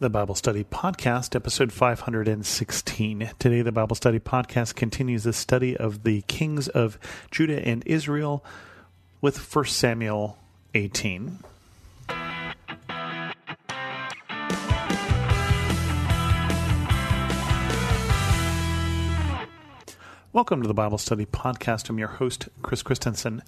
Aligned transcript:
the 0.00 0.10
Bible 0.10 0.34
Study 0.34 0.64
Podcast, 0.64 1.36
episode 1.36 1.72
516. 1.72 3.30
Today, 3.38 3.62
the 3.62 3.70
Bible 3.70 3.94
Study 3.94 4.18
Podcast 4.18 4.74
continues 4.74 5.22
the 5.22 5.32
study 5.32 5.76
of 5.76 6.02
the 6.02 6.22
kings 6.22 6.66
of 6.66 6.98
Judah 7.30 7.64
and 7.64 7.84
Israel 7.86 8.44
with 9.20 9.54
1 9.54 9.66
Samuel 9.66 10.36
18. 10.74 11.38
Welcome 20.32 20.62
to 20.62 20.66
the 20.66 20.74
Bible 20.74 20.98
Study 20.98 21.26
Podcast. 21.26 21.88
I'm 21.88 22.00
your 22.00 22.08
host, 22.08 22.48
Chris 22.62 22.82
Christensen 22.82 23.44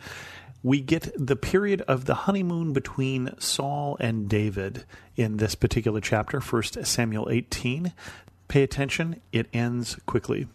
we 0.66 0.80
get 0.80 1.12
the 1.16 1.36
period 1.36 1.80
of 1.82 2.06
the 2.06 2.14
honeymoon 2.14 2.72
between 2.72 3.32
Saul 3.38 3.96
and 4.00 4.28
David 4.28 4.84
in 5.14 5.36
this 5.36 5.54
particular 5.54 6.00
chapter, 6.00 6.40
1 6.40 6.62
Samuel 6.84 7.28
18. 7.30 7.92
Pay 8.48 8.62
attention, 8.64 9.22
it 9.30 9.46
ends 9.52 9.94
quickly. 10.06 10.48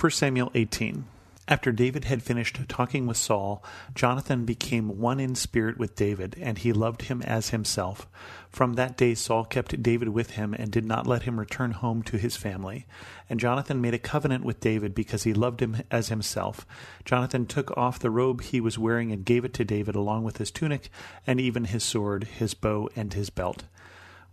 1 0.00 0.10
Samuel 0.12 0.50
18. 0.54 1.04
After 1.48 1.72
David 1.72 2.04
had 2.04 2.22
finished 2.22 2.60
talking 2.68 3.08
with 3.08 3.16
Saul, 3.16 3.64
Jonathan 3.96 4.44
became 4.44 5.00
one 5.00 5.18
in 5.18 5.34
spirit 5.34 5.76
with 5.76 5.96
David, 5.96 6.36
and 6.40 6.56
he 6.56 6.72
loved 6.72 7.02
him 7.02 7.20
as 7.22 7.50
himself. 7.50 8.06
From 8.48 8.74
that 8.74 8.96
day 8.96 9.14
Saul 9.14 9.44
kept 9.44 9.82
David 9.82 10.10
with 10.10 10.30
him 10.30 10.54
and 10.54 10.70
did 10.70 10.84
not 10.84 11.06
let 11.06 11.24
him 11.24 11.40
return 11.40 11.72
home 11.72 12.04
to 12.04 12.16
his 12.16 12.36
family. 12.36 12.86
And 13.28 13.40
Jonathan 13.40 13.80
made 13.80 13.92
a 13.92 13.98
covenant 13.98 14.44
with 14.44 14.60
David 14.60 14.94
because 14.94 15.24
he 15.24 15.34
loved 15.34 15.60
him 15.60 15.82
as 15.90 16.10
himself. 16.10 16.64
Jonathan 17.04 17.46
took 17.46 17.76
off 17.76 17.98
the 17.98 18.10
robe 18.10 18.42
he 18.42 18.60
was 18.60 18.78
wearing 18.78 19.10
and 19.10 19.24
gave 19.24 19.44
it 19.44 19.52
to 19.54 19.64
David 19.64 19.96
along 19.96 20.22
with 20.22 20.36
his 20.36 20.52
tunic 20.52 20.90
and 21.26 21.40
even 21.40 21.64
his 21.64 21.82
sword, 21.82 22.22
his 22.24 22.54
bow, 22.54 22.88
and 22.94 23.14
his 23.14 23.30
belt. 23.30 23.64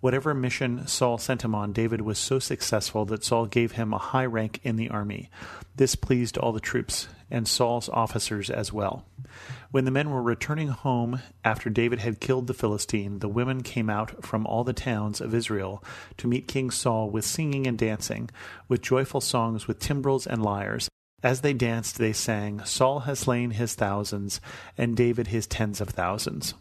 Whatever 0.02 0.34
mission 0.34 0.88
Saul 0.88 1.18
sent 1.18 1.44
him 1.44 1.54
on, 1.54 1.74
David 1.74 2.00
was 2.02 2.18
so 2.18 2.40
successful 2.40 3.04
that 3.06 3.24
Saul 3.24 3.48
gave 3.48 3.74
him 3.74 3.92
a 3.92 3.98
high 3.98 4.26
rank 4.26 4.62
in 4.64 4.78
the 4.78 4.90
army. 4.90 5.30
This 5.76 5.96
pleased 5.96 6.38
all 6.38 6.54
the 6.54 6.62
troops, 6.62 7.10
and 7.30 7.46
Saul's 7.46 7.90
officers 7.90 8.50
as 8.50 8.72
well. 8.72 9.04
When 9.72 9.84
the 9.84 9.92
men 9.92 10.10
were 10.10 10.22
returning 10.22 10.70
home 10.70 11.20
after 11.44 11.70
David 11.70 12.00
had 12.00 12.22
killed 12.22 12.48
the 12.48 12.54
Philistine, 12.54 13.20
the 13.20 13.28
women 13.28 13.62
came 13.62 13.90
out 13.90 14.26
from 14.26 14.48
all 14.48 14.64
the 14.64 14.72
towns 14.72 15.20
of 15.20 15.36
Israel 15.36 15.84
to 16.16 16.28
meet 16.30 16.48
King 16.48 16.72
Saul 16.72 17.10
with 17.10 17.26
singing 17.26 17.68
and 17.68 17.78
dancing, 17.78 18.30
with 18.70 18.82
joyful 18.82 19.22
songs, 19.22 19.68
with 19.68 19.80
timbrels 19.80 20.26
and 20.26 20.42
lyres. 20.42 20.88
As 21.22 21.42
they 21.42 21.54
danced, 21.54 21.98
they 21.98 22.14
sang, 22.14 22.64
Saul 22.64 23.02
has 23.02 23.20
slain 23.20 23.52
his 23.52 23.76
thousands, 23.76 24.40
and 24.78 24.96
David 24.96 25.28
his 25.28 25.46
tens 25.46 25.82
of 25.82 25.90
thousands. 25.90 26.54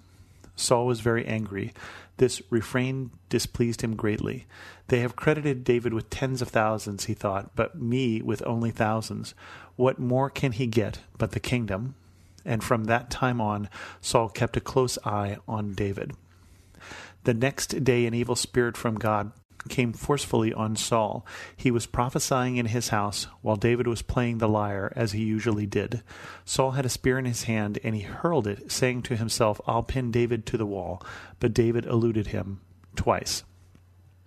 Saul 0.59 0.87
was 0.87 1.01
very 1.01 1.25
angry. 1.27 1.73
This 2.17 2.43
refrain 2.51 3.11
displeased 3.29 3.83
him 3.83 3.95
greatly. 3.95 4.47
They 4.89 5.01
have 5.01 5.17
credited 5.17 5.63
David 5.63 5.95
with 5.95 6.11
tens 6.11 6.43
of 6.43 6.49
thousands, 6.49 7.05
he 7.05 7.15
thought, 7.15 7.55
but 7.55 7.81
me 7.81 8.21
with 8.21 8.43
only 8.45 8.73
thousands. 8.73 9.35
What 9.77 9.99
more 9.99 10.29
can 10.29 10.53
he 10.53 10.67
get 10.67 11.01
but 11.17 11.31
the 11.31 11.41
kingdom? 11.41 11.95
And 12.45 12.65
from 12.65 12.85
that 12.85 13.11
time 13.11 13.41
on, 13.41 13.69
Saul 14.01 14.29
kept 14.29 14.57
a 14.57 14.61
close 14.61 14.99
eye 15.05 15.37
on 15.47 15.75
David. 15.75 16.13
The 17.25 17.35
next 17.35 17.85
day, 17.85 18.07
an 18.07 18.15
evil 18.15 18.37
spirit 18.37 18.77
from 18.77 18.97
God 18.97 19.33
came 19.69 19.93
forcefully 19.93 20.53
on 20.53 20.77
Saul. 20.77 21.25
He 21.57 21.71
was 21.71 21.87
prophesying 21.87 22.57
in 22.57 22.67
his 22.67 22.89
house 22.89 23.27
while 23.43 23.57
David 23.57 23.87
was 23.87 24.03
playing 24.03 24.39
the 24.39 24.49
lyre 24.49 24.93
as 24.97 25.13
he 25.13 25.25
usually 25.25 25.67
did. 25.67 26.03
Saul 26.45 26.73
had 26.73 26.87
a 26.87 26.91
spear 26.91 27.19
in 27.19 27.25
his 27.25 27.45
hand 27.45 27.79
and 27.85 27.95
he 27.95 28.03
hurled 28.03 28.47
it, 28.47 28.71
saying 28.73 29.03
to 29.03 29.17
himself, 29.17 29.61
I'll 29.67 29.83
pin 29.83 30.11
David 30.11 30.47
to 30.47 30.57
the 30.57 30.67
wall. 30.67 31.03
But 31.41 31.55
David 31.55 31.87
eluded 31.87 32.29
him 32.29 32.61
twice. 32.97 33.45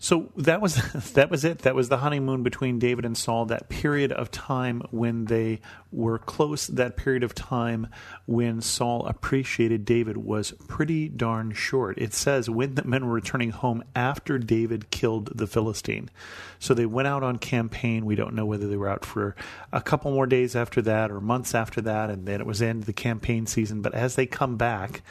So 0.02 0.31
that 0.36 0.61
was 0.61 0.75
that 1.14 1.30
was 1.30 1.45
it. 1.45 1.59
That 1.59 1.76
was 1.76 1.89
the 1.89 1.98
honeymoon 1.98 2.42
between 2.42 2.80
David 2.80 3.05
and 3.05 3.16
Saul. 3.16 3.45
That 3.45 3.70
period 3.70 4.11
of 4.11 4.31
time 4.31 4.81
when 4.89 5.26
they 5.26 5.61
were 5.92 6.17
close. 6.17 6.67
That 6.67 6.97
period 6.97 7.23
of 7.23 7.36
time 7.36 7.88
when 8.26 8.61
Saul 8.61 9.05
appreciated 9.05 9.86
David 9.86 10.17
was 10.17 10.52
pretty 10.67 11.10
darn 11.10 11.54
short. 11.54 11.98
It 11.98 12.14
says 12.14 12.49
when 12.49 12.76
the 12.76 12.83
men 12.83 13.05
were 13.05 13.14
returning 13.14 13.52
home 13.52 13.83
after 13.95 14.38
David 14.38 14.89
killed 14.89 15.38
the 15.38 15.48
Philistine. 15.48 16.10
So 16.60 16.73
they 16.73 16.86
went 16.86 17.08
out 17.08 17.23
on 17.23 17.38
campaign. 17.38 18.05
We 18.05 18.16
don't 18.16 18.36
know 18.36 18.45
whether 18.45 18.67
they 18.67 18.77
were 18.77 18.89
out 18.89 19.05
for 19.05 19.36
a 19.73 19.82
couple 19.82 20.11
more 20.11 20.27
days 20.27 20.55
after 20.55 20.82
that 20.83 21.11
or 21.11 21.20
months 21.20 21.55
after 21.55 21.82
that, 21.82 22.10
and 22.10 22.27
then 22.27 22.39
it 22.39 22.48
was 22.48 22.61
end 22.61 22.83
of 22.83 22.86
the 22.86 22.93
campaign 22.93 23.45
season. 23.45 23.82
But 23.82 23.93
as 23.93 24.16
they 24.16 24.26
come 24.26 24.58
back, 24.58 25.02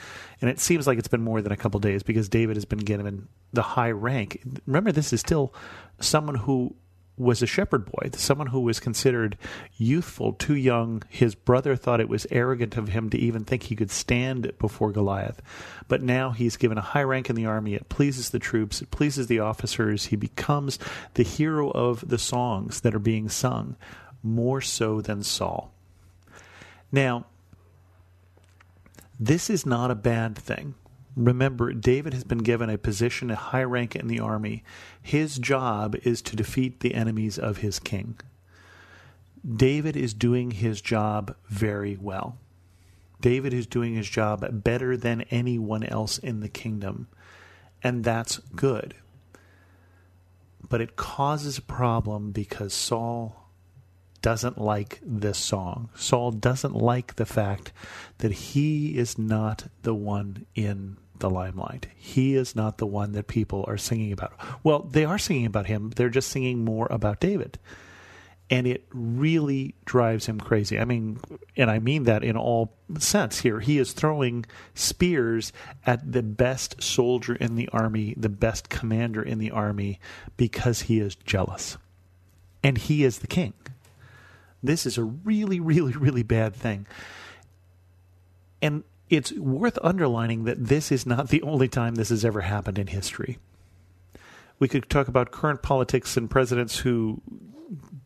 and 0.41 0.49
it 0.49 0.61
seems 0.61 0.87
like 0.87 0.99
it's 0.99 1.09
been 1.09 1.23
more 1.23 1.43
than 1.43 1.53
a 1.53 1.57
couple 1.57 1.81
days 1.81 2.03
because 2.03 2.29
David 2.29 2.57
has 2.57 2.65
been 2.65 2.79
given 2.79 3.29
the 3.53 3.63
high 3.63 3.91
rank. 3.91 4.43
Remember, 4.67 4.93
this 4.93 5.13
is 5.13 5.21
still 5.21 5.53
someone 6.01 6.37
who 6.37 6.75
was 7.21 7.43
a 7.43 7.47
shepherd 7.47 7.85
boy, 7.85 8.09
someone 8.15 8.47
who 8.47 8.61
was 8.61 8.81
considered 8.81 9.37
youthful, 9.77 10.33
too 10.33 10.57
young. 10.57 11.03
His 11.11 11.35
brother 11.35 11.77
thought 11.77 12.01
it 12.01 12.09
was 12.09 12.27
arrogant 12.31 12.79
of 12.79 12.89
him 12.89 13.11
to 13.11 13.19
even 13.19 13.45
think 13.45 13.65
he 13.65 13.77
could 13.77 13.91
stand 13.91 14.53
before 14.59 14.91
Goliath. 14.91 15.43
But 15.87 16.03
now 16.03 16.31
he's 16.31 16.57
given 16.57 16.79
a 16.79 16.83
high 16.83 17.03
rank 17.03 17.29
in 17.29 17.37
the 17.37 17.45
army. 17.45 17.75
It 17.75 17.91
pleases 17.91 18.31
the 18.31 18.39
troops, 18.39 18.81
it 18.81 18.91
pleases 18.91 19.27
the 19.27 19.41
officers. 19.41 20.07
He 20.07 20.17
becomes 20.17 20.79
the 21.15 21.23
hero 21.23 21.71
of 21.71 22.09
the 22.09 22.19
songs 22.19 22.81
that 22.81 22.95
are 22.95 22.99
being 22.99 23.29
sung, 23.29 23.77
more 24.23 24.63
so 24.63 25.03
than 25.03 25.23
Saul. 25.23 25.73
Now, 26.91 27.27
this 29.19 29.51
is 29.51 29.67
not 29.67 29.91
a 29.91 29.95
bad 29.95 30.37
thing. 30.39 30.75
Remember, 31.17 31.73
David 31.73 32.15
has 32.15 32.25
been 32.25 32.39
given 32.39 32.71
a 32.71 32.79
position, 32.79 33.31
a 33.31 33.37
high 33.37 33.65
rank 33.65 33.97
in 33.97 34.07
the 34.07 34.21
army. 34.21 34.63
His 35.03 35.39
job 35.39 35.97
is 36.03 36.23
to 36.23 36.37
defeat 36.37 36.81
the 36.81 36.95
enemies 36.95 37.39
of 37.39 37.59
his 37.59 37.79
king. 37.79 38.19
David 39.49 39.97
is 39.97 40.15
doing 40.15 40.53
his 40.53 40.81
job 40.81 41.35
very 41.49 41.97
well. 41.97 42.39
David 43.21 43.53
is 43.53 43.67
doing 43.67 43.95
his 43.95 44.09
job 44.09 44.47
better 44.65 44.97
than 44.97 45.23
anyone 45.23 45.83
else 45.83 46.19
in 46.19 46.41
the 46.41 46.49
kingdom, 46.49 47.09
and 47.83 48.05
that's 48.05 48.39
good. 48.55 48.95
But 50.67 50.81
it 50.81 50.97
causes 50.97 51.59
a 51.59 51.63
problem 51.63 52.31
because 52.31 52.73
Saul 52.73 53.40
doesn't 54.23 54.59
like 54.59 55.01
this 55.03 55.39
song. 55.39 55.91
Saul 55.95 56.31
doesn't 56.33 56.75
like 56.75 57.17
the 57.17 57.27
fact 57.27 57.73
that 58.19 58.33
he 58.33 58.97
is 58.97 59.19
not 59.19 59.69
the 59.83 59.95
one 59.95 60.47
in 60.55 60.97
the 61.21 61.31
limelight. 61.31 61.87
He 61.97 62.35
is 62.35 62.57
not 62.57 62.79
the 62.79 62.87
one 62.87 63.13
that 63.13 63.29
people 63.29 63.65
are 63.69 63.79
singing 63.79 64.13
about. 64.13 64.33
Well, 64.65 64.81
they 64.81 65.05
are 65.05 65.19
singing 65.19 65.47
about 65.47 65.67
him, 65.67 65.91
they're 65.91 66.09
just 66.09 66.31
singing 66.31 66.65
more 66.65 66.89
about 66.91 67.21
David. 67.21 67.59
And 68.53 68.67
it 68.67 68.85
really 68.93 69.77
drives 69.85 70.27
him 70.27 70.41
crazy. 70.41 70.77
I 70.81 70.85
mean, 70.85 71.21
and 71.57 71.71
I 71.71 71.79
mean 71.79 72.03
that 72.05 72.25
in 72.25 72.37
all 72.37 72.75
sense 72.99 73.39
here. 73.39 73.61
He 73.61 73.79
is 73.79 73.93
throwing 73.93 74.45
spears 74.75 75.53
at 75.87 76.11
the 76.11 76.25
best 76.25 76.83
soldier 76.83 77.37
in 77.37 77.55
the 77.55 77.69
army, 77.73 78.13
the 78.17 78.29
best 78.29 78.69
commander 78.69 79.23
in 79.23 79.39
the 79.39 79.53
army, 79.53 80.01
because 80.37 80.83
he 80.83 80.99
is 80.99 81.15
jealous. 81.15 81.79
And 82.65 82.77
he 82.77 83.05
is 83.05 83.21
the 83.21 83.29
king. 83.29 83.55
This 84.63 84.87
is 84.87 84.99
a 84.99 85.05
really, 85.05 85.61
really, 85.61 85.93
really 85.93 86.23
bad 86.23 86.55
thing. 86.55 86.87
And 88.63 88.85
it's 89.09 89.33
worth 89.33 89.79
underlining 89.83 90.45
that 90.45 90.65
this 90.67 90.93
is 90.93 91.07
not 91.07 91.29
the 91.29 91.43
only 91.43 91.69
time 91.69 91.95
this 91.95 92.11
has 92.11 92.25
ever 92.25 92.43
happened 92.43 92.79
in 92.79 92.87
history. 92.87 93.39
We 94.59 94.69
could 94.69 94.89
talk 94.91 95.09
about 95.09 95.31
current 95.31 95.63
politics 95.63 96.17
and 96.17 96.31
presidents 96.31 96.79
who 96.79 97.23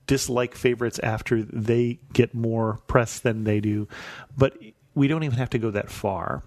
dislike 0.06 0.54
favorites 0.54 1.00
after 1.03 1.43
they 1.43 1.98
get 2.12 2.34
more 2.34 2.78
press 2.87 3.19
than 3.19 3.44
they 3.44 3.60
do, 3.60 3.88
but 4.37 4.56
we 4.94 5.09
don't 5.09 5.25
even 5.25 5.38
have 5.38 5.50
to 5.50 5.59
go 5.59 5.70
that 5.72 5.91
far. 5.91 6.43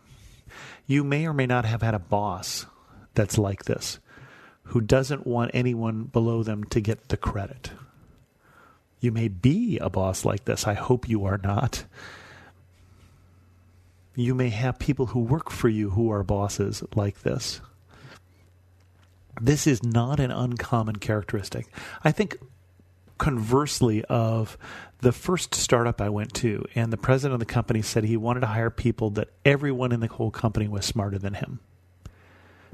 You 0.86 1.04
may 1.04 1.28
or 1.28 1.34
may 1.34 1.46
not 1.46 1.66
have 1.66 1.82
had 1.82 1.94
a 1.94 2.00
boss 2.00 2.66
that's 3.14 3.38
like 3.38 3.66
this, 3.66 4.00
who 4.64 4.80
doesn't 4.80 5.28
want 5.28 5.52
anyone 5.54 6.04
below 6.06 6.44
them 6.44 6.64
to 6.66 6.80
get 6.80 7.10
the 7.10 7.18
credit. 7.18 7.72
You 9.00 9.12
may 9.12 9.28
be 9.28 9.78
a 9.78 9.90
boss 9.90 10.26
like 10.26 10.46
this. 10.46 10.66
I 10.68 10.74
hope 10.74 11.08
you 11.08 11.26
are 11.26 11.38
not. 11.38 11.86
You 14.16 14.34
may 14.34 14.50
have 14.50 14.80
people 14.80 15.08
who 15.08 15.20
work 15.20 15.52
for 15.52 15.70
you 15.70 15.92
who 15.92 16.12
are 16.12 16.24
bosses 16.24 16.84
like 16.96 17.22
this. 17.22 17.62
This 19.40 19.68
is 19.68 19.84
not 19.84 20.20
an 20.20 20.32
uncommon 20.32 20.96
characteristic. 20.96 21.68
I 22.04 22.12
think 22.12 22.38
conversely 23.20 24.04
of 24.06 24.58
the 25.02 25.12
first 25.12 25.54
startup 25.54 26.02
I 26.02 26.10
went 26.10 26.34
to, 26.36 26.66
and 26.74 26.92
the 26.92 26.98
president 26.98 27.34
of 27.34 27.40
the 27.40 27.54
company 27.54 27.84
said 27.84 28.04
he 28.04 28.18
wanted 28.18 28.40
to 28.40 28.48
hire 28.48 28.72
people 28.72 29.12
that 29.12 29.30
everyone 29.46 29.92
in 29.92 30.00
the 30.00 30.08
whole 30.08 30.32
company 30.32 30.68
was 30.68 30.86
smarter 30.86 31.20
than 31.20 31.36
him 31.36 31.60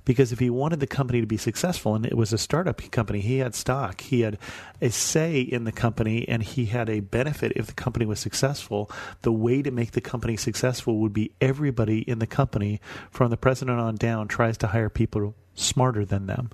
because 0.05 0.31
if 0.31 0.39
he 0.39 0.49
wanted 0.49 0.79
the 0.79 0.87
company 0.87 1.21
to 1.21 1.27
be 1.27 1.37
successful 1.37 1.95
and 1.95 2.05
it 2.05 2.17
was 2.17 2.33
a 2.33 2.37
startup 2.37 2.81
company 2.91 3.19
he 3.21 3.37
had 3.37 3.55
stock 3.55 4.01
he 4.01 4.21
had 4.21 4.37
a 4.81 4.89
say 4.89 5.39
in 5.39 5.63
the 5.63 5.71
company 5.71 6.27
and 6.27 6.43
he 6.43 6.65
had 6.65 6.89
a 6.89 6.99
benefit 6.99 7.53
if 7.55 7.67
the 7.67 7.73
company 7.73 8.05
was 8.05 8.19
successful 8.19 8.89
the 9.21 9.31
way 9.31 9.61
to 9.61 9.71
make 9.71 9.91
the 9.91 10.01
company 10.01 10.35
successful 10.35 10.97
would 10.99 11.13
be 11.13 11.31
everybody 11.39 11.99
in 11.99 12.19
the 12.19 12.27
company 12.27 12.79
from 13.09 13.29
the 13.29 13.37
president 13.37 13.79
on 13.79 13.95
down 13.95 14.27
tries 14.27 14.57
to 14.57 14.67
hire 14.67 14.89
people 14.89 15.35
smarter 15.55 16.03
than 16.03 16.25
them 16.25 16.49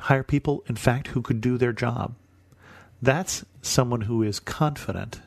hire 0.00 0.22
people, 0.22 0.64
in 0.66 0.76
fact, 0.76 1.08
who 1.08 1.22
could 1.22 1.40
do 1.40 1.58
their 1.58 1.72
job. 1.72 2.14
That's 3.00 3.44
someone 3.62 4.02
who 4.02 4.22
is 4.22 4.40
confident, 4.40 5.20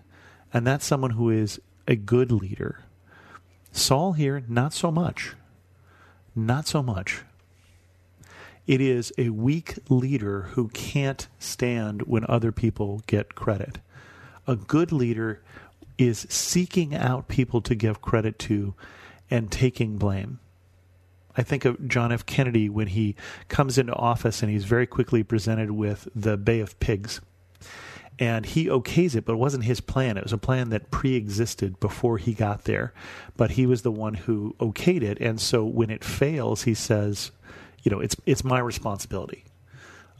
and 0.54 0.66
that's 0.66 0.86
someone 0.86 1.12
who 1.12 1.30
is 1.30 1.60
a 1.88 1.96
good 1.96 2.32
leader. 2.32 2.84
Saul 3.72 4.14
here, 4.14 4.44
not 4.48 4.74
so 4.74 4.92
much. 4.92 5.36
Not 6.36 6.68
so 6.68 6.82
much. 6.82 7.24
It 8.68 8.82
is 8.82 9.14
a 9.18 9.30
weak 9.30 9.76
leader 9.88 10.42
who 10.52 10.68
can't 10.68 11.28
stand 11.40 12.02
when 12.02 12.26
other 12.28 12.52
people 12.52 13.02
get 13.08 13.34
credit. 13.34 13.80
A 14.46 14.58
good 14.58 14.92
leader 14.92 15.42
is 15.98 16.28
seeking 16.30 16.94
out 16.94 17.30
people 17.30 17.62
to 17.62 17.74
give 17.74 18.02
credit 18.02 18.38
to 18.40 18.76
and 19.32 19.50
taking 19.50 19.98
blame. 19.98 20.40
I 21.38 21.44
think 21.44 21.64
of 21.64 21.88
John 21.88 22.12
F. 22.12 22.26
Kennedy 22.26 22.68
when 22.68 22.88
he 22.88 23.16
comes 23.48 23.78
into 23.78 23.94
office 23.94 24.42
and 24.42 24.52
he's 24.52 24.66
very 24.66 24.86
quickly 24.86 25.24
presented 25.24 25.72
with 25.72 26.10
the 26.14 26.36
Bay 26.36 26.60
of 26.60 26.78
Pigs. 26.82 27.22
And 28.20 28.48
he 28.48 28.66
okays 28.66 29.16
it, 29.16 29.26
but 29.26 29.34
it 29.34 29.38
wasn't 29.38 29.64
his 29.64 29.80
plan. 29.80 30.18
It 30.18 30.24
was 30.24 30.34
a 30.34 30.40
plan 30.40 30.72
that 30.72 30.90
pre 30.90 31.16
existed 31.16 31.80
before 31.80 32.18
he 32.18 32.34
got 32.34 32.64
there. 32.64 32.92
But 33.38 33.52
he 33.52 33.68
was 33.68 33.84
the 33.84 33.92
one 33.92 34.16
who 34.16 34.56
okayed 34.60 35.04
it. 35.04 35.20
And 35.22 35.40
so 35.40 35.64
when 35.64 35.92
it 35.92 36.04
fails, 36.04 36.64
he 36.64 36.74
says, 36.74 37.32
you 37.84 37.92
know, 37.92 38.00
it's, 38.00 38.16
it's 38.26 38.44
my 38.44 38.60
responsibility. 38.60 39.46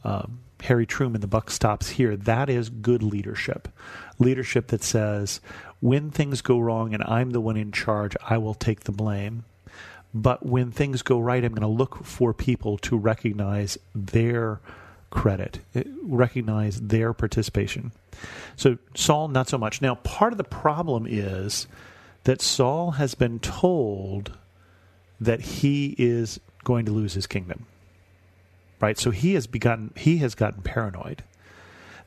Um, 0.04 0.40
Harry 0.62 0.86
Truman, 0.86 1.20
the 1.20 1.26
buck 1.26 1.50
stops 1.50 1.90
here. 1.90 2.16
That 2.16 2.50
is 2.50 2.68
good 2.68 3.02
leadership. 3.02 3.68
Leadership 4.18 4.68
that 4.68 4.82
says, 4.82 5.40
when 5.80 6.10
things 6.10 6.40
go 6.40 6.58
wrong 6.58 6.94
and 6.94 7.02
I'm 7.04 7.30
the 7.30 7.40
one 7.40 7.56
in 7.56 7.72
charge, 7.72 8.16
I 8.28 8.38
will 8.38 8.54
take 8.54 8.80
the 8.80 8.92
blame. 8.92 9.44
But 10.12 10.44
when 10.44 10.70
things 10.70 11.02
go 11.02 11.18
right, 11.18 11.44
I'm 11.44 11.52
going 11.52 11.62
to 11.62 11.68
look 11.68 12.04
for 12.04 12.32
people 12.32 12.78
to 12.78 12.96
recognize 12.96 13.78
their 13.94 14.60
credit, 15.10 15.60
eh, 15.74 15.84
recognize 16.02 16.80
their 16.80 17.12
participation. 17.12 17.92
So 18.56 18.78
Saul, 18.94 19.28
not 19.28 19.48
so 19.48 19.58
much. 19.58 19.80
Now, 19.80 19.96
part 19.96 20.32
of 20.32 20.38
the 20.38 20.44
problem 20.44 21.06
is 21.08 21.66
that 22.24 22.42
Saul 22.42 22.92
has 22.92 23.14
been 23.14 23.38
told 23.38 24.32
that 25.20 25.40
he 25.40 25.94
is 25.98 26.40
going 26.68 26.84
to 26.84 26.92
lose 26.92 27.14
his 27.14 27.26
kingdom. 27.26 27.64
Right? 28.78 28.98
So 28.98 29.10
he 29.10 29.32
has 29.34 29.46
begun 29.46 29.90
he 29.96 30.18
has 30.18 30.34
gotten 30.34 30.60
paranoid. 30.62 31.24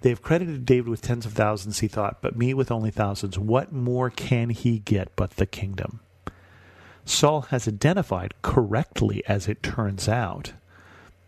They 0.01 0.09
have 0.09 0.21
credited 0.21 0.65
David 0.65 0.87
with 0.87 1.01
tens 1.01 1.25
of 1.25 1.33
thousands, 1.33 1.79
he 1.79 1.87
thought, 1.87 2.21
but 2.21 2.37
me 2.37 2.53
with 2.53 2.71
only 2.71 2.91
thousands. 2.91 3.37
What 3.37 3.71
more 3.71 4.09
can 4.11 4.51
he 4.51 4.79
get 4.79 5.15
but 5.15 5.31
the 5.31 5.45
kingdom? 5.45 5.99
Saul 7.05 7.41
has 7.49 7.67
identified 7.67 8.35
correctly, 8.43 9.23
as 9.27 9.47
it 9.47 9.63
turns 9.63 10.07
out, 10.07 10.53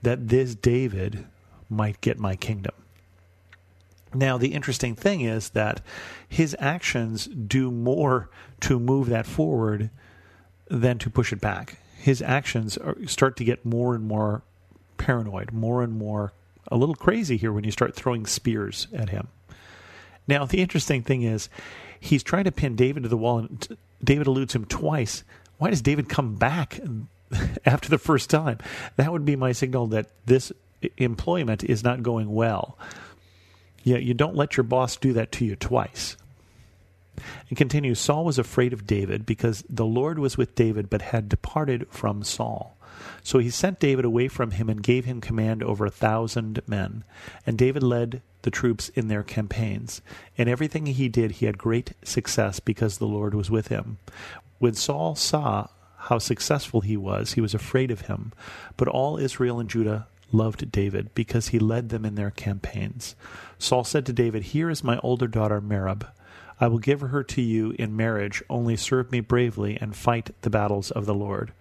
that 0.03 0.29
this 0.29 0.53
David 0.55 1.25
might 1.69 2.01
get 2.01 2.19
my 2.19 2.35
kingdom. 2.35 2.73
Now, 4.13 4.37
the 4.37 4.53
interesting 4.53 4.95
thing 4.95 5.21
is 5.21 5.49
that 5.49 5.81
his 6.29 6.55
actions 6.59 7.25
do 7.25 7.71
more 7.71 8.29
to 8.61 8.79
move 8.79 9.09
that 9.09 9.25
forward 9.25 9.89
than 10.69 10.99
to 10.99 11.09
push 11.09 11.33
it 11.33 11.41
back. 11.41 11.79
His 12.03 12.21
actions 12.21 12.77
are, 12.77 12.97
start 13.07 13.37
to 13.37 13.45
get 13.45 13.65
more 13.65 13.95
and 13.95 14.05
more 14.05 14.43
paranoid, 14.97 15.53
more 15.53 15.81
and 15.81 15.93
more 15.93 16.33
a 16.67 16.75
little 16.75 16.95
crazy 16.95 17.37
here 17.37 17.53
when 17.53 17.63
you 17.63 17.71
start 17.71 17.95
throwing 17.95 18.25
spears 18.25 18.87
at 18.93 19.09
him. 19.09 19.29
Now, 20.27 20.45
the 20.45 20.61
interesting 20.61 21.01
thing 21.01 21.23
is, 21.23 21.47
he's 21.99 22.23
trying 22.23 22.43
to 22.43 22.51
pin 22.51 22.75
David 22.75 23.03
to 23.03 23.09
the 23.09 23.17
wall, 23.17 23.39
and 23.39 23.77
David 24.03 24.27
eludes 24.27 24.53
him 24.53 24.65
twice 24.65 25.23
why 25.59 25.69
does 25.69 25.81
David 25.81 26.09
come 26.09 26.35
back 26.35 26.77
after 27.65 27.87
the 27.87 27.97
first 27.97 28.29
time? 28.29 28.57
That 28.97 29.13
would 29.13 29.23
be 29.23 29.37
my 29.37 29.53
signal 29.53 29.87
that 29.87 30.09
this 30.25 30.51
employment 30.97 31.63
is 31.63 31.85
not 31.85 32.03
going 32.03 32.33
well. 32.33 32.77
Yeah, 33.83 33.95
you 33.97 34.13
don't 34.13 34.35
let 34.35 34.57
your 34.57 34.65
boss 34.65 34.97
do 34.97 35.13
that 35.13 35.31
to 35.33 35.45
you 35.45 35.55
twice. 35.55 36.17
It 37.49 37.55
continues 37.55 37.99
Saul 37.99 38.25
was 38.25 38.39
afraid 38.39 38.73
of 38.73 38.87
David 38.87 39.25
because 39.25 39.63
the 39.69 39.85
Lord 39.85 40.19
was 40.19 40.37
with 40.37 40.55
David 40.55 40.89
but 40.89 41.01
had 41.01 41.29
departed 41.29 41.87
from 41.89 42.23
Saul. 42.23 42.77
So 43.23 43.39
he 43.39 43.49
sent 43.49 43.79
David 43.79 44.05
away 44.05 44.27
from 44.27 44.51
him 44.51 44.69
and 44.69 44.83
gave 44.83 45.05
him 45.05 45.21
command 45.21 45.63
over 45.63 45.85
a 45.85 45.91
thousand 45.91 46.61
men. 46.67 47.03
And 47.45 47.57
David 47.57 47.83
led 47.83 48.21
the 48.41 48.51
troops 48.51 48.89
in 48.89 49.07
their 49.07 49.23
campaigns. 49.23 50.01
In 50.35 50.47
everything 50.47 50.85
he 50.85 51.09
did, 51.09 51.31
he 51.31 51.45
had 51.45 51.57
great 51.57 51.93
success 52.03 52.59
because 52.59 52.97
the 52.97 53.07
Lord 53.07 53.33
was 53.33 53.49
with 53.49 53.69
him. 53.69 53.97
When 54.59 54.73
Saul 54.73 55.15
saw 55.15 55.67
how 55.97 56.19
successful 56.19 56.81
he 56.81 56.97
was, 56.97 57.33
he 57.33 57.41
was 57.41 57.53
afraid 57.53 57.91
of 57.91 58.01
him. 58.01 58.33
But 58.75 58.89
all 58.89 59.17
Israel 59.17 59.59
and 59.59 59.69
Judah 59.69 60.07
loved 60.31 60.71
David 60.71 61.13
because 61.13 61.49
he 61.49 61.59
led 61.59 61.89
them 61.89 62.05
in 62.05 62.15
their 62.15 62.31
campaigns. 62.31 63.15
Saul 63.57 63.83
said 63.83 64.05
to 64.07 64.13
David, 64.13 64.43
Here 64.43 64.69
is 64.69 64.83
my 64.83 64.97
older 64.99 65.27
daughter 65.27 65.61
Merab. 65.61 66.07
I 66.63 66.67
will 66.67 66.79
give 66.79 67.01
her 67.01 67.25
to 67.25 67.41
you 67.41 67.75
in 67.77 67.97
marriage, 67.97 68.41
only 68.49 68.77
serve 68.77 69.11
me 69.11 69.19
bravely 69.19 69.77
and 69.81 69.93
fight 69.93 70.33
the 70.43 70.49
battles 70.49 70.91
of 70.91 71.05
the 71.05 71.13
Lord. 71.13 71.51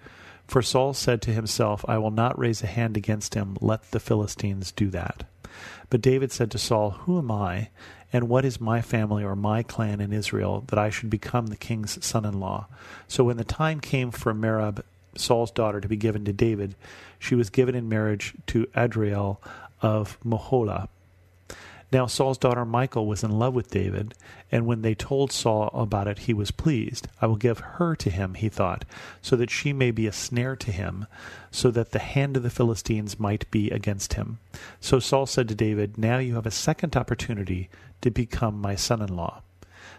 For 0.47 0.63
Saul 0.63 0.95
said 0.95 1.21
to 1.23 1.33
himself, 1.33 1.85
I 1.89 1.99
will 1.99 2.13
not 2.13 2.39
raise 2.39 2.63
a 2.63 2.69
hand 2.69 2.97
against 2.97 3.35
him, 3.35 3.57
let 3.61 3.91
the 3.91 3.99
Philistines 3.99 4.71
do 4.71 4.91
that. 4.91 5.25
But 5.91 6.03
David 6.03 6.31
said 6.31 6.53
to 6.53 6.59
Saul, 6.59 6.91
Who 6.91 7.19
am 7.19 7.33
I, 7.33 7.71
and 8.13 8.29
what 8.29 8.45
is 8.45 8.61
my 8.61 8.81
family 8.81 9.25
or 9.25 9.35
my 9.35 9.65
clan 9.65 10.01
in 10.01 10.13
Israel 10.13 10.63
that 10.69 10.79
I 10.79 10.89
should 10.89 11.11
become 11.11 11.49
the 11.49 11.57
king's 11.57 11.99
son 12.07 12.25
in 12.25 12.39
law? 12.39 12.69
So 13.09 13.25
when 13.25 13.39
the 13.39 13.43
time 13.43 13.81
came 13.81 14.13
for 14.13 14.33
Merab, 14.33 14.85
Saul's 15.17 15.51
daughter, 15.51 15.81
to 15.81 15.89
be 15.89 15.97
given 15.97 16.25
to 16.27 16.33
David, 16.33 16.77
she 17.19 17.35
was 17.35 17.51
given 17.51 17.75
in 17.75 17.89
marriage 17.89 18.35
to 18.47 18.69
Adriel 18.77 19.43
of 19.81 20.17
Meholah. 20.25 20.87
Now 21.93 22.07
Saul's 22.07 22.39
daughter 22.39 22.65
Michal 22.65 23.07
was 23.07 23.23
in 23.23 23.39
love 23.39 23.53
with 23.53 23.71
David, 23.71 24.15
and 24.51 24.65
when 24.65 24.81
they 24.81 24.95
told 24.95 25.31
Saul 25.31 25.69
about 25.75 26.09
it, 26.09 26.21
he 26.21 26.33
was 26.33 26.51
pleased. 26.51 27.07
I 27.21 27.27
will 27.27 27.37
give 27.37 27.59
her 27.59 27.95
to 27.97 28.09
him, 28.09 28.33
he 28.33 28.49
thought, 28.49 28.87
so 29.21 29.37
that 29.37 29.51
she 29.51 29.75
may 29.75 29.91
be 29.91 30.07
a 30.07 30.13
snare 30.13 30.57
to 30.57 30.73
him, 30.73 31.07
so 31.51 31.71
that 31.73 31.91
the 31.91 31.99
hand 31.99 32.39
of 32.39 32.45
the 32.45 32.49
Philistines 32.51 33.21
might 33.21 33.51
be 33.51 33.69
against 33.69 34.15
him. 34.15 34.39
So 34.81 35.01
Saul 35.01 35.27
said 35.27 35.49
to 35.49 35.55
David, 35.55 35.99
Now 35.99 36.17
you 36.17 36.37
have 36.37 36.47
a 36.47 36.51
second 36.51 36.97
opportunity 36.97 37.69
to 38.01 38.11
become 38.11 38.59
my 38.59 38.75
son 38.75 39.03
in 39.03 39.15
law. 39.15 39.43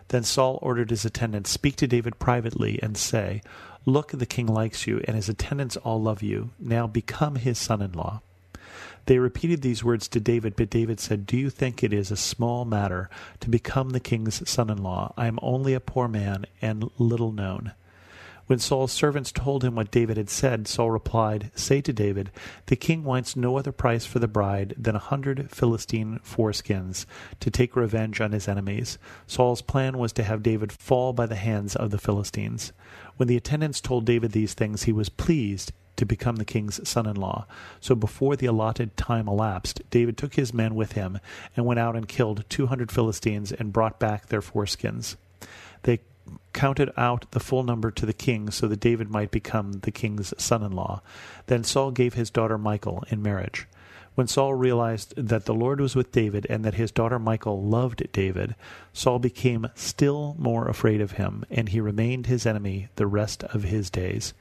Then 0.07 0.23
Saul 0.23 0.57
ordered 0.63 0.89
his 0.89 1.05
attendants, 1.05 1.51
Speak 1.51 1.75
to 1.75 1.87
David 1.87 2.17
privately, 2.17 2.79
and 2.81 2.97
say, 2.97 3.43
Look, 3.85 4.09
the 4.11 4.25
king 4.25 4.47
likes 4.47 4.87
you, 4.87 4.99
and 5.05 5.15
his 5.15 5.29
attendants 5.29 5.77
all 5.77 6.01
love 6.01 6.23
you. 6.23 6.49
Now 6.57 6.87
become 6.87 7.35
his 7.35 7.59
son 7.59 7.83
in 7.83 7.91
law. 7.91 8.21
They 9.05 9.19
repeated 9.19 9.61
these 9.61 9.83
words 9.83 10.07
to 10.09 10.19
David, 10.19 10.55
but 10.55 10.69
David 10.69 10.99
said, 10.99 11.25
Do 11.25 11.35
you 11.35 11.49
think 11.49 11.83
it 11.83 11.93
is 11.93 12.09
a 12.09 12.15
small 12.15 12.63
matter 12.63 13.09
to 13.41 13.49
become 13.49 13.89
the 13.89 13.99
king's 13.99 14.47
son 14.49 14.69
in 14.69 14.81
law? 14.81 15.13
I 15.17 15.27
am 15.27 15.39
only 15.41 15.73
a 15.73 15.81
poor 15.81 16.07
man 16.07 16.45
and 16.61 16.89
little 16.97 17.31
known. 17.31 17.73
When 18.45 18.59
Saul's 18.59 18.91
servants 18.91 19.31
told 19.31 19.63
him 19.63 19.75
what 19.75 19.91
David 19.91 20.17
had 20.17 20.29
said, 20.29 20.67
Saul 20.67 20.91
replied, 20.91 21.49
Say 21.55 21.79
to 21.81 21.93
David, 21.93 22.29
The 22.65 22.75
king 22.75 23.05
wants 23.05 23.37
no 23.37 23.57
other 23.57 23.71
price 23.71 24.05
for 24.05 24.19
the 24.19 24.27
bride 24.27 24.73
than 24.77 24.95
a 24.95 24.99
hundred 24.99 25.49
Philistine 25.49 26.19
foreskins 26.23 27.05
to 27.39 27.49
take 27.49 27.77
revenge 27.77 28.19
on 28.19 28.33
his 28.33 28.49
enemies. 28.49 28.97
Saul's 29.27 29.61
plan 29.61 29.97
was 29.97 30.11
to 30.13 30.23
have 30.23 30.43
David 30.43 30.73
fall 30.73 31.13
by 31.13 31.25
the 31.25 31.35
hands 31.35 31.73
of 31.75 31.91
the 31.91 31.97
Philistines. 31.97 32.73
When 33.15 33.29
the 33.29 33.37
attendants 33.37 33.79
told 33.79 34.05
David 34.05 34.33
these 34.33 34.53
things, 34.53 34.83
he 34.83 34.91
was 34.91 35.07
pleased 35.07 35.71
to 36.03 36.05
become 36.05 36.35
the 36.35 36.45
king's 36.45 36.85
son 36.87 37.07
in 37.07 37.15
law. 37.15 37.45
So 37.79 37.95
before 37.95 38.35
the 38.35 38.45
allotted 38.45 38.97
time 38.97 39.27
elapsed, 39.27 39.81
David 39.89 40.17
took 40.17 40.35
his 40.35 40.53
men 40.53 40.75
with 40.75 40.91
him 40.91 41.19
and 41.55 41.65
went 41.65 41.79
out 41.79 41.95
and 41.95 42.07
killed 42.07 42.43
two 42.49 42.67
hundred 42.67 42.91
Philistines 42.91 43.53
and 43.53 43.71
brought 43.71 43.99
back 43.99 44.27
their 44.27 44.41
foreskins. 44.41 45.15
They 45.83 45.99
counted 46.51 46.91
out 46.97 47.31
the 47.31 47.39
full 47.39 47.63
number 47.63 47.89
to 47.91 48.05
the 48.05 48.13
king 48.13 48.51
so 48.51 48.67
that 48.67 48.79
David 48.79 49.09
might 49.09 49.31
become 49.31 49.71
the 49.71 49.91
king's 49.91 50.33
son 50.37 50.61
in 50.61 50.73
law. 50.73 51.01
Then 51.47 51.63
Saul 51.63 51.91
gave 51.91 52.13
his 52.13 52.29
daughter 52.29 52.57
Michal 52.57 53.03
in 53.09 53.21
marriage. 53.21 53.65
When 54.15 54.27
Saul 54.27 54.53
realized 54.53 55.15
that 55.15 55.45
the 55.45 55.55
Lord 55.55 55.81
was 55.81 55.95
with 55.95 56.11
David 56.11 56.45
and 56.49 56.63
that 56.63 56.75
his 56.75 56.91
daughter 56.91 57.17
Michal 57.17 57.63
loved 57.63 58.11
David, 58.11 58.55
Saul 58.93 59.19
became 59.19 59.69
still 59.73 60.35
more 60.37 60.67
afraid 60.67 61.01
of 61.01 61.13
him, 61.13 61.45
and 61.49 61.69
he 61.69 61.81
remained 61.81 62.27
his 62.27 62.45
enemy 62.45 62.89
the 62.95 63.07
rest 63.07 63.43
of 63.45 63.63
his 63.63 63.89
days. 63.89 64.33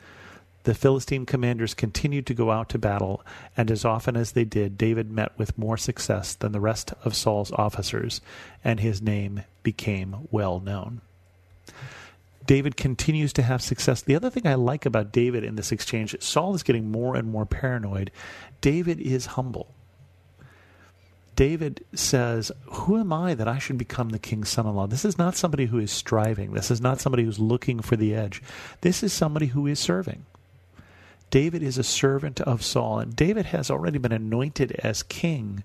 The 0.64 0.74
Philistine 0.74 1.26
commanders 1.26 1.74
continued 1.74 2.26
to 2.26 2.34
go 2.34 2.50
out 2.50 2.68
to 2.70 2.78
battle, 2.78 3.24
and 3.56 3.70
as 3.70 3.84
often 3.84 4.16
as 4.16 4.32
they 4.32 4.44
did, 4.44 4.78
David 4.78 5.10
met 5.10 5.36
with 5.36 5.58
more 5.58 5.76
success 5.76 6.34
than 6.34 6.52
the 6.52 6.60
rest 6.60 6.92
of 7.04 7.16
Saul's 7.16 7.50
officers, 7.52 8.20
and 8.62 8.78
his 8.78 9.02
name 9.02 9.42
became 9.62 10.28
well 10.30 10.60
known. 10.60 11.00
David 12.46 12.76
continues 12.76 13.32
to 13.34 13.42
have 13.42 13.62
success. 13.62 14.02
The 14.02 14.16
other 14.16 14.30
thing 14.30 14.46
I 14.46 14.54
like 14.54 14.86
about 14.86 15.12
David 15.12 15.44
in 15.44 15.56
this 15.56 15.72
exchange, 15.72 16.16
Saul 16.20 16.54
is 16.54 16.62
getting 16.62 16.90
more 16.90 17.16
and 17.16 17.28
more 17.28 17.46
paranoid. 17.46 18.10
David 18.60 19.00
is 19.00 19.26
humble. 19.26 19.74
David 21.34 21.84
says, 21.94 22.52
Who 22.66 22.98
am 22.98 23.12
I 23.12 23.34
that 23.34 23.48
I 23.48 23.58
should 23.58 23.78
become 23.78 24.10
the 24.10 24.18
king's 24.18 24.48
son 24.48 24.66
in 24.66 24.74
law? 24.74 24.86
This 24.86 25.04
is 25.04 25.18
not 25.18 25.34
somebody 25.34 25.66
who 25.66 25.78
is 25.78 25.90
striving. 25.90 26.52
This 26.52 26.70
is 26.70 26.80
not 26.80 27.00
somebody 27.00 27.24
who's 27.24 27.38
looking 27.38 27.80
for 27.80 27.96
the 27.96 28.14
edge. 28.14 28.42
This 28.80 29.02
is 29.02 29.12
somebody 29.12 29.46
who 29.46 29.66
is 29.66 29.78
serving. 29.78 30.26
David 31.32 31.62
is 31.62 31.78
a 31.78 31.82
servant 31.82 32.42
of 32.42 32.62
Saul, 32.62 32.98
and 32.98 33.16
David 33.16 33.46
has 33.46 33.70
already 33.70 33.96
been 33.96 34.12
anointed 34.12 34.72
as 34.84 35.02
king. 35.02 35.64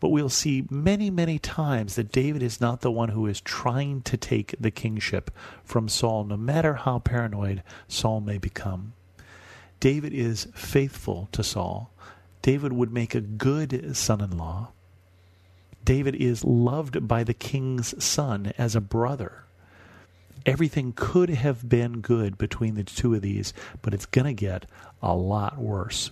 But 0.00 0.08
we'll 0.08 0.30
see 0.30 0.66
many, 0.70 1.10
many 1.10 1.38
times 1.38 1.96
that 1.96 2.10
David 2.10 2.42
is 2.42 2.58
not 2.58 2.80
the 2.80 2.90
one 2.90 3.10
who 3.10 3.26
is 3.26 3.42
trying 3.42 4.00
to 4.00 4.16
take 4.16 4.54
the 4.58 4.70
kingship 4.70 5.30
from 5.62 5.90
Saul, 5.90 6.24
no 6.24 6.38
matter 6.38 6.72
how 6.72 7.00
paranoid 7.00 7.62
Saul 7.86 8.22
may 8.22 8.38
become. 8.38 8.94
David 9.78 10.14
is 10.14 10.48
faithful 10.54 11.28
to 11.32 11.42
Saul. 11.44 11.90
David 12.40 12.72
would 12.72 12.90
make 12.90 13.14
a 13.14 13.20
good 13.20 13.94
son 13.94 14.22
in 14.22 14.38
law. 14.38 14.70
David 15.84 16.14
is 16.14 16.44
loved 16.44 17.06
by 17.06 17.24
the 17.24 17.34
king's 17.34 18.02
son 18.02 18.54
as 18.56 18.74
a 18.74 18.80
brother. 18.80 19.44
Everything 20.46 20.92
could 20.94 21.30
have 21.30 21.68
been 21.68 22.00
good 22.00 22.36
between 22.36 22.74
the 22.74 22.84
two 22.84 23.14
of 23.14 23.22
these, 23.22 23.54
but 23.82 23.94
it's 23.94 24.06
going 24.06 24.26
to 24.26 24.34
get 24.34 24.66
a 25.02 25.14
lot 25.14 25.58
worse. 25.58 26.10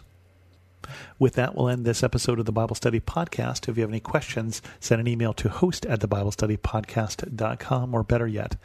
With 1.19 1.35
that, 1.35 1.55
we'll 1.55 1.69
end 1.69 1.85
this 1.85 2.03
episode 2.03 2.39
of 2.39 2.47
the 2.47 2.53
Bible 2.53 2.75
Study 2.75 3.01
Podcast. 3.01 3.69
If 3.69 3.77
you 3.77 3.83
have 3.83 3.91
any 3.91 4.01
questions, 4.01 4.63
send 4.81 5.01
an 5.01 5.09
email 5.09 5.33
to 5.35 5.49
host 5.49 5.87
at 5.87 6.01
thebiblestudypodcast.com, 6.01 7.95
or 7.95 8.03
better 8.03 8.27
yet, 8.27 8.57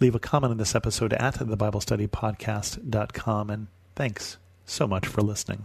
leave 0.00 0.14
a 0.14 0.18
comment 0.18 0.50
on 0.50 0.56
this 0.56 0.74
episode 0.74 1.12
at 1.12 1.34
thebiblestudypodcast.com. 1.34 3.50
And 3.50 3.66
thanks 3.94 4.38
so 4.64 4.86
much 4.86 5.06
for 5.06 5.20
listening. 5.22 5.64